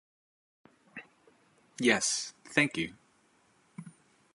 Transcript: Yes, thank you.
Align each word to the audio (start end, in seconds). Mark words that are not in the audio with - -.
Yes, 1.79 2.33
thank 2.55 2.75
you. 2.75 2.95